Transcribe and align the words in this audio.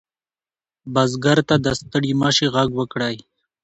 بزګر 0.93 1.39
ته 1.49 1.55
د 1.65 1.67
ستړي 1.79 2.11
مشي 2.21 2.47
غږ 2.55 2.69
وکړئ. 2.75 3.15